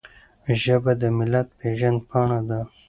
[0.61, 2.59] ژبه د ملت پیژند پاڼه ده.